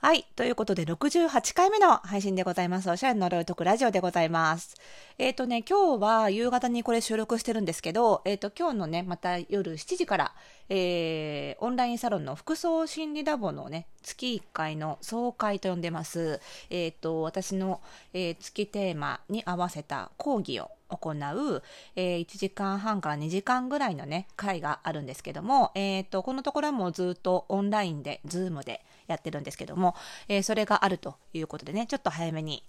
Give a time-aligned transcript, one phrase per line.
[0.00, 0.24] はい。
[0.36, 2.88] ということで、68回目の配信でございます。
[2.88, 4.76] おしゃれの呪いとくラジオでございます。
[5.18, 10.34] えっ、とね、今日は夕方にこれ収録してるんですけど、えっ、と、今日のね、また夜7時から、
[10.68, 16.40] えー、オンラインサロンの服装心理ラボのね、月1回の総会と呼んでます。
[16.70, 17.80] えっ、と、私の、
[18.12, 21.62] えー月テーマに合わせた講義を行う、
[21.96, 29.94] えー1時間半から2時間ぐらいのね、会があるんですけども、えっ、と、このところはもうずっとオンラインで、 Zoom でやってるんですけども、
[30.28, 32.62] えーそれがあるということでね、ちょっと早めに、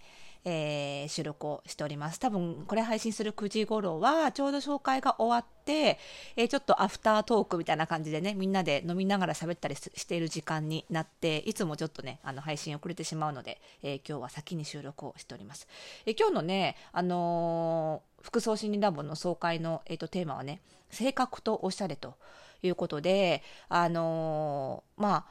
[0.45, 2.19] えー収録をしております。
[2.19, 5.99] 多分、これ配信する9時頃は、ちょうど紹介が終わって、
[6.35, 15.67] えーちょっとアフタートークみたいな感じでね、みんなで飲みながら喋ったりしている時間になって、いつもちょっとね、あの、配信遅れてしまうので、えー今日は先に収録をしております。
[16.05, 22.15] えー今日のね、あのー服装心理ラボの総会の、えーとテーマはね、性格とおしゃれと
[22.61, 25.25] いうことで、あのーま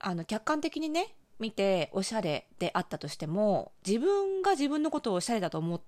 [0.00, 5.80] あ、あの客観的にね見ておしゃれであったとしても自分が自分のことをおしゃれだと思っ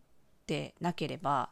[0.46, 1.50] てなければ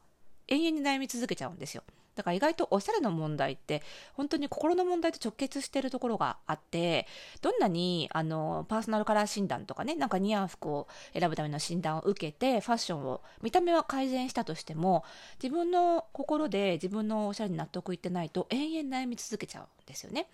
[0.48, 1.82] 永遠に悩み続けちゃうんですよ
[2.14, 3.82] だから意外とおしゃれの問題って
[4.14, 7.06] 本当に心の問題と直結してるところがあって
[7.40, 15.04] どんなにあのパーソナルカラー診断とかねなんか似合う服を選ぶための診断を受けてファッションを見た目は改善したとしても
[15.42, 20.28] 自分の心で自分のおしゃれに納得いってないと永遠悩み続けちゃうんですよね。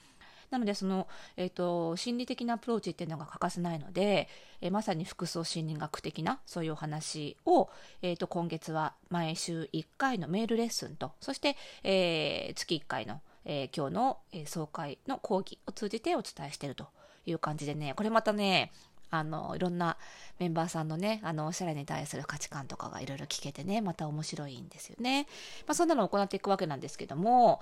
[0.50, 4.28] なのでその、えー、と心理的なアプローチっていうのが欠かせないので、
[4.60, 7.68] えーまさに服装心理学的なそういうお話を、
[8.02, 16.86] えー、と今月は毎週1回のメールレッスンとそして、えー月1回の、えー今日の、総会の講義を通じてお伝えしていると
[17.26, 18.72] いう感じでねこれまたね
[19.10, 19.96] あのいろんな
[20.38, 25.26] メンバーさんのねあのおしゃれに対する価値観とかがいろいろ聞けてねまた面白いんですよね。
[25.66, 27.60] まあ、そんなのを行っていくわけなんですけども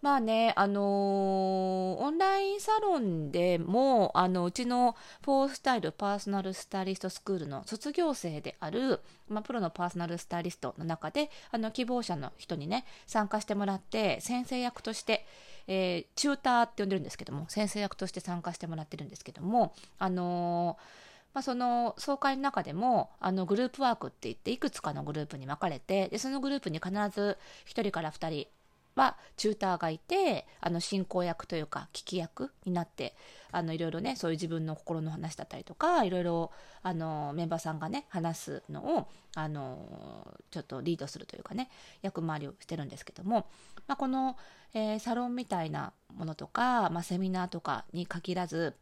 [0.00, 15.26] まあね、あのーオンラインサロンでも、あの、うちのフォースタイルパーソナルスタイリストスクールの卒業生である、まあ、プロのパーソナルスタイリストの中で、あの、希望者の人にね、参加してもらって、先生役として、
[15.66, 28.48] えーチューターって呼んでるんですけども、先生役として参加してもらってるんですけども、あのーまあ、その総会の中でもあのグループワークって言っていくつかのグループに分かれてでそのグループに必ず1人から2人
[28.98, 33.14] はチューターがいてあの進行役というか聞き役になって
[33.50, 36.50] あのいろいろねそういう自分の心の話だったりとかいろいろ
[36.82, 41.70] あのメンバーさんがね話すのをあのちょっとリードするというかね
[42.02, 43.46] 役回りをしてるんですけども、
[43.86, 44.36] まあ、この、
[44.74, 48.74] えーサロンみたいなものとか、まあ、セミナーとかに限らず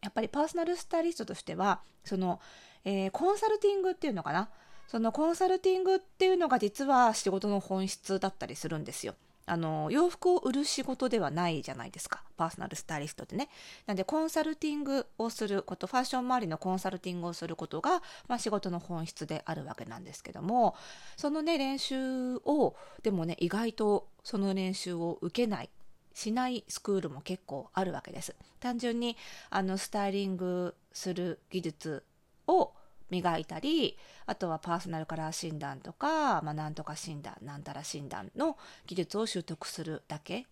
[0.00, 2.40] やっぱりパーソナルスタイリストとしてはその、
[2.84, 4.48] えーコンサルティングっていうのかな？
[4.86, 9.14] そのコンサルティングっていうのが実は仕事の本質だったりするんですよ。
[9.48, 13.48] あの洋服を売る仕事ではないじゃないですかパーソナルスタイリストってね。
[13.86, 20.76] なんでコンサルティングをすることファッション周りのコンサルティングをすることが、まあ、仕事の本質であるわけなんですけども
[21.16, 25.70] そのね練習をでもね意外とその練習を受けない
[26.14, 28.34] しないスクールも結構あるわけです。
[28.58, 29.16] 単純に
[29.50, 32.04] あのスタイリングする技術
[32.48, 32.72] を
[33.10, 33.96] 磨いたり
[34.26, 40.44] あとはパーソナルカラー診断とか、まあ、なんとか診断なんたら診断の技術を習得するだけっ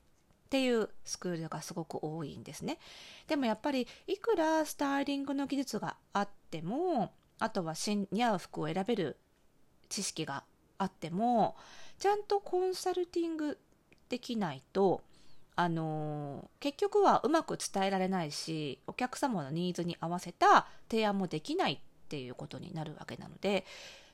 [0.49, 2.79] ていうスクールがすごく多いんですね。
[3.27, 9.17] でもやっぱりいくらスタイリングの技術があってもあとは似合う服を選べる
[9.89, 10.45] 知識が
[10.79, 11.57] あっても
[11.99, 13.59] ちゃんとコンサルティング
[14.09, 15.03] できないと
[15.57, 21.79] あの結局はうまく伝えられないしお客様のニーズに合わせた提案もできないっ
[22.09, 23.65] ていうことになるわけなので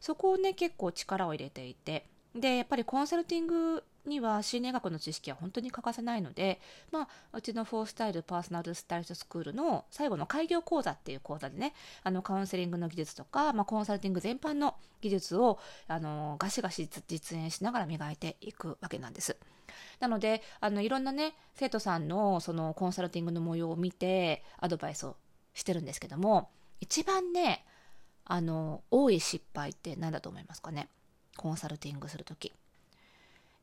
[0.01, 6.61] そこをね結構力を入れていてでやっぱりコンサルティングには心理学の知識は本当に欠かせないので、
[6.91, 19.37] まあ、うちのフォースタイルパーソナルスタイリストスクールの最後の開業講座っていう講座でねあのカウンセリングの技術とか、まあ、コンサルティング全般の技術をあのガシガシ実演しながら磨いていくわけなんです。
[20.01, 25.17] なのであのいろんなね生徒さんのそのコンサルティングの模様を見てアドバイスを
[25.55, 26.51] してるんですけども
[26.81, 27.65] 一番ね
[28.25, 30.89] あの多い失敗って何だと思いますかね？
[31.37, 32.53] コンサルティングする時。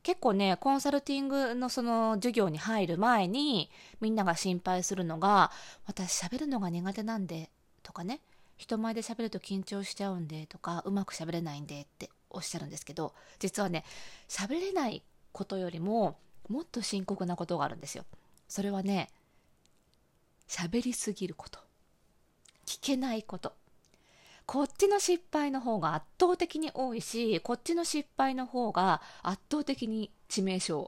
[0.02, 3.70] 結構ねコンサルティングのその授業に入る前に
[4.00, 5.50] みんなが心配するのが
[5.86, 7.50] 私喋るのが苦手なんで
[7.82, 8.20] とかね。
[8.56, 13.84] 人前で喋ると緊張しちゃうんでとかうまく喋れないんでっておっしゃるんですけど実はね
[14.28, 15.02] 喋れない
[15.32, 16.18] ことよりも
[16.48, 18.04] もっと深刻なことがあるんですよ。
[18.48, 19.08] それはね
[20.46, 21.58] 喋りすぎること。
[22.66, 23.54] 聞けないこと。
[24.50, 30.86] こっちの失敗の方が圧倒的に多いしこっちの失敗の方が圧倒的に致命傷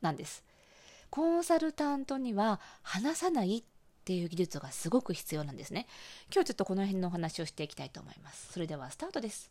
[0.00, 0.44] なんです。
[1.10, 3.64] コンサルタントには話さないっ
[4.04, 5.88] ていう技術がすごく必要なんですね。
[6.32, 8.52] 今日ちょっとこの辺のお話をしていきたいと思います。
[8.52, 9.50] それではスタートです。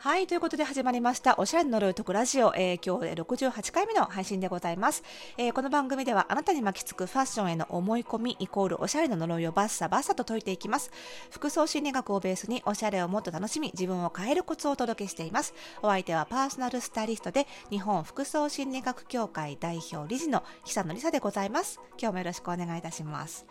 [0.00, 5.02] はい、ということで始まりました、おしゃれの呪いとくラジオ、えー、今日で68回目の配信でございます、
[5.36, 10.92] えー、この番組ではあなたに巻きつくファッションへの思い込みイコールおしゃれの呪いをバッサバッサと解いていきます。
[11.30, 15.52] 服装心理学をベースにおしゃれをもっと楽しみ、自分を変えるコツをお届けしています。
[15.82, 21.80] お相手はパーソナルスタイリストで日本服装心理学協会代表理事の久野里沙でございます。
[22.00, 23.46] 今日もよろしくお願いいたします。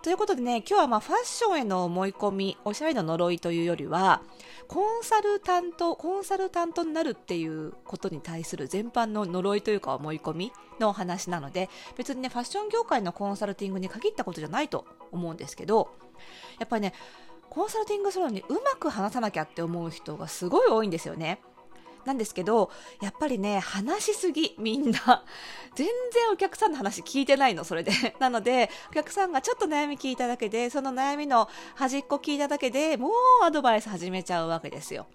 [0.00, 4.22] ということでね、今日はまファッションへの思い込み、おしゃれの呪いというよりは、
[4.68, 15.90] コンサルタント、コンサルタントになるっていうことに対する全般の呪いというか思い込みの話なので、別にね、ファッション業界のコンサルティングに限ったことじゃないと思うんですけど、
[16.60, 16.94] やっぱりね、
[17.50, 21.40] コンサルティングするのにうまく話さなきゃって思う人がすごい多いんですよね。
[22.08, 22.70] なんですけど、
[23.02, 25.24] やっぱりね、話しすぎ、みんな。
[25.76, 27.92] 全然お客さんの話聞いてないの、それで。
[28.18, 33.12] なので、お客さんがちょっと悩み聞いただけで、その悩みの端っこ聞いただけでもう
[33.44, 35.06] アドバイス始めちゃうわけですよ。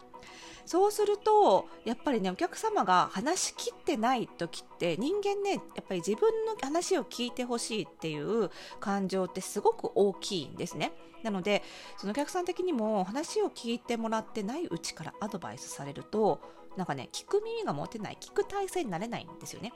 [0.65, 8.49] そうすると、やっぱりね、お客様が話しきってない時って、人間ね、やっぱり自分の話を聞いてほしいっていう
[8.79, 10.93] 感情ってすごく大きいんですね。
[11.23, 11.63] なので、
[11.97, 16.39] そのお客さん的にも話を聞いてもらってないうちからアドバイスされると、
[16.77, 19.71] なんかね、聞く耳が持てない、聞く体制になれないんですよね。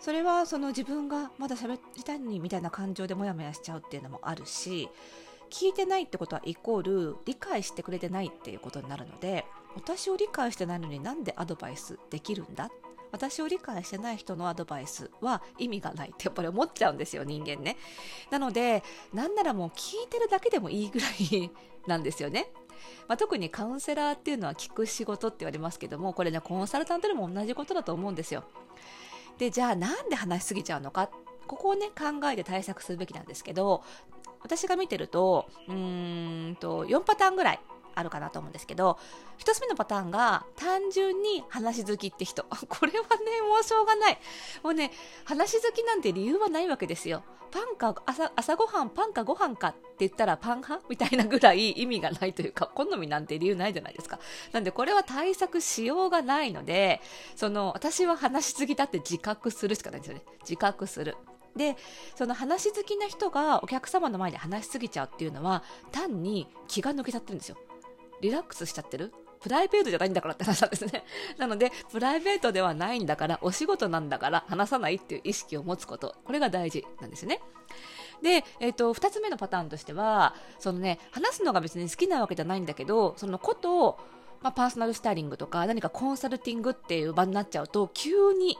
[0.00, 4.88] それはその自分がまだ喋りたいのにみたいな感情でモヤモヤしちゃうっていうのもあるし、
[5.50, 9.44] 聞いてないってことはイコール理解してくれてないっていうことになるので、
[9.74, 12.70] 私を理解してないのになんでアドバイスできるんだ？
[13.12, 17.76] 私を理解してない人のアドバイスは意味がないってやっぱり思っちゃうんですよ、人間ね。
[18.30, 21.50] なので、なんならもう聞いてるだけでもいいぐらい
[21.88, 22.46] なんですよね。
[23.08, 28.44] まあ、特にカウンセラーっていうのは聞く仕事って言われますけども、これね、コンサルタントでも同じことだと思うんですよ。
[29.38, 31.10] で、じゃあなんで話しすぎちゃうのか、
[31.46, 33.82] ここをね、考えて対策するべきなんですけど、
[34.42, 37.60] 私が見てると、うーんと、4パターンぐらい
[37.94, 38.98] あるかなと思うんですけど、
[39.36, 42.44] 一つ目のパターンが、単純に話好きって人。
[42.68, 44.18] これはね、もうしょうがない。
[44.62, 44.90] もうね、
[45.24, 47.22] 話好きなんて理由はないわけですよ。
[47.50, 50.86] パンか、朝、朝ごはん、パンかご飯かっって言ったらパン派？
[50.88, 54.18] みたいなぐらい意味がないというか、好みなんて理由ないじゃないですか。
[54.52, 57.02] なんでこれは対策しようがないので、
[57.36, 60.22] その、私は話しすぎだって自覚するしかないんですよね。
[60.40, 61.16] 自覚する。
[61.54, 61.76] で
[62.14, 67.56] その話好きな人がお客様の前で話しすぎちゃうっていうのは単に気が抜けちゃってるんですよ
[68.20, 69.12] リラックスしちゃってる？
[69.40, 71.02] プライベートじゃないんだからって話なんですね。
[71.38, 76.14] なので、プライベートではないんだから、お仕事なんだから話さないっていう意識を持つこと。
[76.24, 77.40] これが大事なんですね。
[78.22, 83.98] で、えっ、ー、と、二つ目のパターンとしては、そのね、話すのが別に好きなわけじゃないんだけど、そのことを、
[84.42, 88.58] まあ、パーソナルスタイリングとか、何かコンサルティングっていう場になっちゃうと、急に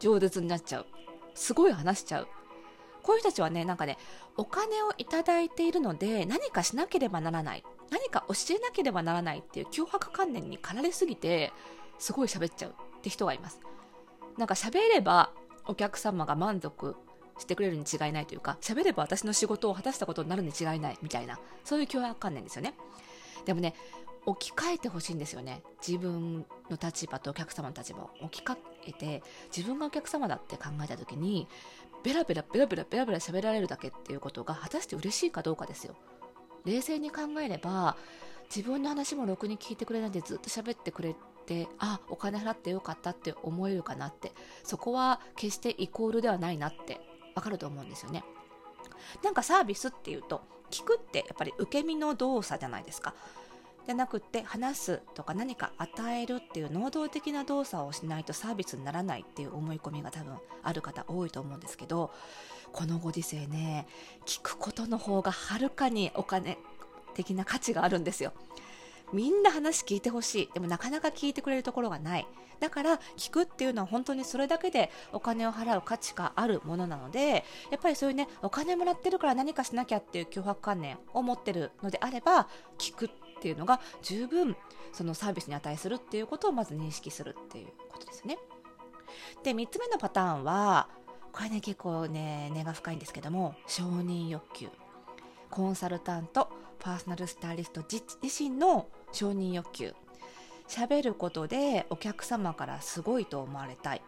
[0.00, 0.86] 饒舌になっちゃう。
[1.34, 2.28] すごい話しちゃう。
[3.02, 3.98] こういう人たちはね、なんかね、
[4.36, 7.64] お金をいただいているので、何かしなければならない。
[7.90, 11.52] 何か教えなければならないっていう脅迫観念に駆られすぎて、
[11.98, 13.60] すごい喋っちゃうって人がいます。
[14.38, 15.30] なんか喋れば
[15.66, 16.96] お客様が満足
[17.38, 22.74] してくれるに違いないというか、喋れば私の仕事を果たしたことになるに違いないみたいな、そういう脅迫観念ですよね。
[23.44, 23.74] でもね、
[24.24, 25.62] 置き換えてほしいんですよね。
[25.86, 28.56] 自分の立場とお客様の立場を置き換
[28.86, 29.22] えて、
[29.54, 31.48] 自分がお客様だって考えた時に、
[32.02, 35.96] ベラベラベラベラベラベラ喋られるだけっていうことが果たして嬉しいかどうかですよ。
[36.64, 37.96] 冷静に考えれば
[38.54, 41.14] 自分の話もろくに聞いてくれないでずっと喋ってくれ
[41.46, 47.00] てあお金払ってよかったって思えるかなってそこは決してイコールではないなって
[47.34, 48.24] わかると思うんですよね。
[49.22, 53.14] なんかサービスっていうと聞くってやっぱり受け身の動作じゃないですか。
[53.84, 62.12] じゃなくて話すとか何か与えるっていう能動的な動作をしないとサービスにならないっていう思い込みが多分ある方多いと思うんですけど
[62.70, 63.88] このご時世ね
[64.24, 66.58] 聞くことの方がはるかにお金
[67.14, 68.32] 的な価値があるんですよ。
[69.12, 72.26] みんな話聞いてほしいでもなかなか聞いてくれるところがない
[72.60, 84.56] だから聞くっていうのは本当にそれだけでお金を払う価値があるものなのでやっぱりそういうねお金もらってるから何かしなきゃっていう脅迫観念を持ってるのであれば聞くっていうのが十分
[84.92, 88.38] そのサービスに値するっていうことをまず認識するっていうことですね。
[89.42, 90.88] で、3つ目のパターンは、
[91.32, 94.68] これね、結構ね、根が深いんですけども、承認欲求。
[95.50, 99.94] コンサルタント、パーソナルスタイリスト自身の承認欲求。
[100.68, 104.02] 喋ることでお客様からすごいと思われたい。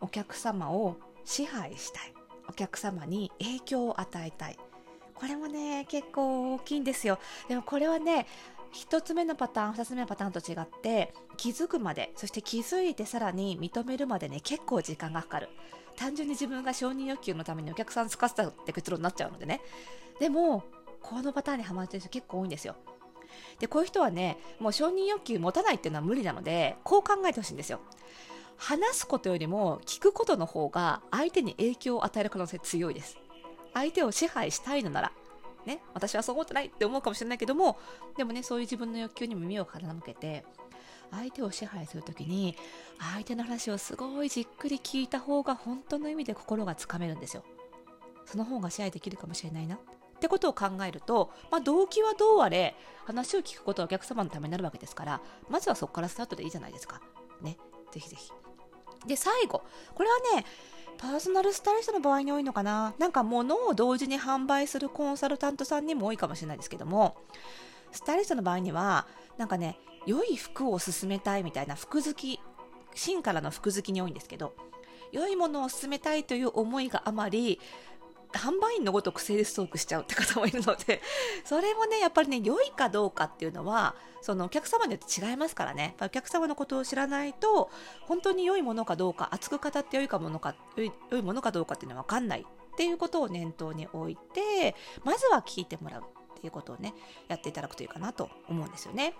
[0.00, 2.12] お客様を支配したい。
[2.48, 4.58] お客様に影響を与えたい。
[5.14, 7.18] これもね、結構大きいんですよ。
[7.48, 8.26] でもこれはね、
[8.74, 15.48] 1つ目のパターン2つ目のパターンと違って気づくまでそして気づいてさらに認めるまでね結構時間がかかる
[15.96, 19.60] 単純に自分が承認欲求のためにお客さんつかせたって結論になっちゃうのでね
[20.18, 20.64] でも
[21.00, 22.74] このパターンにはまってる人結構多いんですよ
[23.58, 27.80] でこういう人はねもう承認欲求持たないっていうのは無理なのでこう考えてほしいんですよ。
[28.56, 33.18] 話すことよりも聞くことの方が相手に影響を与える可能性強いです。
[33.72, 35.12] 相手を支配したいのなら
[35.66, 37.78] ね、私はそう思ってないって思うかもしれないけども
[38.16, 40.44] でもねそういう自分の欲求にも耳を傾けて
[41.10, 42.54] 相手を支配する時に
[43.14, 47.44] 相手の話をすごいじっくり聞いた方が本当の意味で心がつかめるんですよ。
[48.26, 49.78] その方が支配できるかもしれないな。
[50.14, 57.00] ってことを考えると、まあ、動機はどうあれ話を聞くことはお客様のためになるわけですからまずはそこからスタートでいいじゃないですか。
[57.42, 57.58] ね。
[57.92, 58.30] ぜひぜひ。
[59.06, 59.62] で最後。
[59.94, 60.46] これはね
[60.96, 62.94] パーソナルスタイリストの場合に多いのかな。
[62.98, 67.16] なんか物を同時に販売するコンサルタントさんにも多いかもしれないですけども
[67.92, 69.06] スタイリストの場合には
[69.36, 72.40] なんかね良い服を勧めたいみたいな服好き
[72.94, 74.54] 芯からの服好きに多いんですけど
[75.12, 77.60] 良いものを勧めたいという思いがあまり
[78.38, 81.02] 販売員のごとくセールストークしちゃうって方もいるので、
[81.44, 87.70] それもね、やっぱりね、良いかどうかっていうのは、そのお客様によって違いますからね、お客様のことを知らないと、
[88.02, 94.74] 本当に良いものかどうか、熱く語って良いかものか、良いものかどうかっていうのは分かんないっていうことを念頭に置いて、
[95.04, 96.94] まずは聞いてもらうっていうことをね、
[97.28, 99.14] やっていただくといいかなと思うんですよね。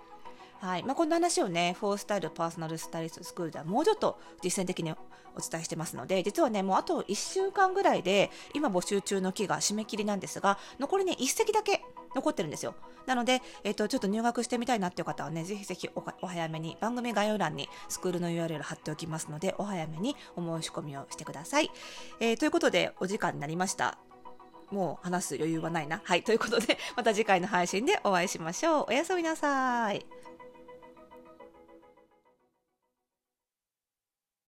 [0.59, 4.93] はいまあ、こんな話をね、フォースタイルパーソナルスタイリストスクールではもうちょっと実践的に
[5.35, 11.81] お伝えしてますので、実はね、もうあと1週間ぐらいで、今募集中の期が締め切りなんですが、残りね、1席だけ
[12.15, 12.75] 残ってるんですよ。
[13.05, 21.69] なので、えっ、ー、と、ちょっと入学してみたいなっていう方はね、ぜひぜひお早めに、番組概要欄にスクールの URL 貼っておきますので、お早めにお申し込みをしてください。
[22.19, 23.97] えー、ということで、お時間になりました。
[24.71, 26.01] もう話す余裕はないな。
[26.03, 26.23] はい。
[26.23, 28.85] ということで、 また次回の配信でお会いしましょう。
[28.89, 30.05] おやすみなさい。